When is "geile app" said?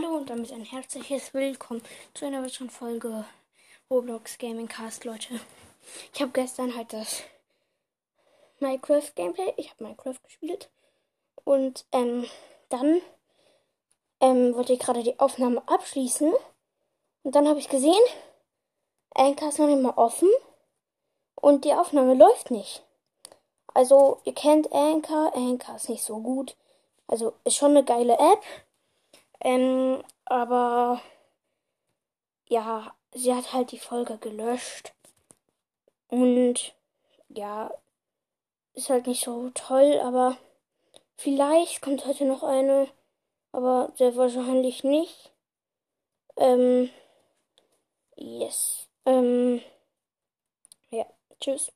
27.84-28.40